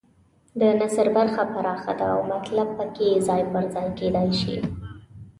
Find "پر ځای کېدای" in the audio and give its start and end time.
3.51-4.29